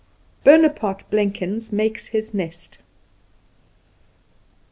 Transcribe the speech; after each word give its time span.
Bonaparte 0.43 1.07
Blenkins 1.11 1.71
Makes 1.71 2.07
His 2.07 2.33
Nest. 2.33 2.79